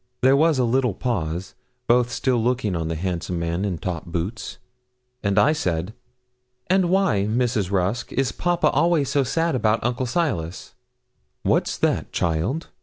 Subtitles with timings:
[0.21, 1.53] There was a little pause,
[1.85, 4.57] both still looking on the handsome man in top boots,
[5.21, 5.93] and I said
[6.71, 7.69] 'And why, Mrs.
[7.69, 10.73] Rusk, is papa always so sad about Uncle Silas?'
[11.43, 12.69] 'What's that, child?'